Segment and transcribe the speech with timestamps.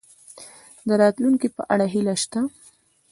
[0.87, 2.39] د راتلونکي په اړه هیله شته؟